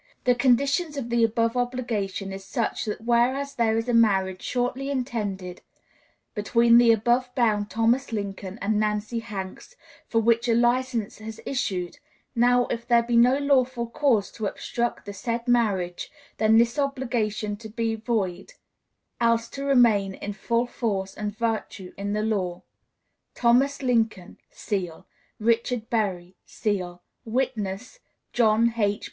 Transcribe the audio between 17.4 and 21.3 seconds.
to be void, else to remain in full force